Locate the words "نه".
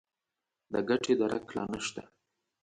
1.71-1.79